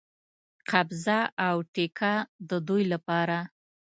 [0.69, 2.13] قبضه او ټیکه
[2.49, 3.39] د دوی لپاره.